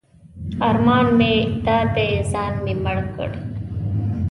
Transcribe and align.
ارمان 0.69 1.05
مې 1.17 1.33
دا 1.65 1.77
دی 1.95 2.09
ځان 2.31 2.53
مې 2.63 2.73
مړ 2.83 2.97
کړ. 3.15 3.29